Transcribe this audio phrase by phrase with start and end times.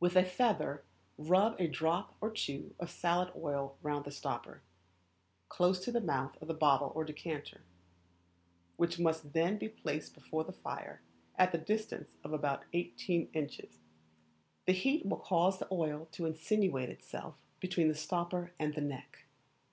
[0.00, 0.82] With a feather
[1.16, 4.60] rub a drop or two of salad oil round the stopper,
[5.48, 7.60] close to the mouth of the bottle or decanter,
[8.76, 11.00] which must then be placed before the fire,
[11.36, 13.78] at the distance of about eighteen inches;
[14.66, 19.26] the heat will cause the oil to insinuate itself between the stopper and the neck.